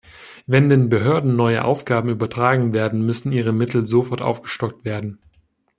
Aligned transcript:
Wenn 0.47 0.67
den 0.67 0.89
Behörden 0.89 1.35
neue 1.35 1.63
Aufgaben 1.63 2.09
übertragen 2.09 2.73
werden, 2.73 3.05
müssen 3.05 3.31
ihre 3.31 3.53
Mittel 3.53 3.85
sofort 3.85 4.19
aufgestockt 4.23 4.83
werden. 4.83 5.19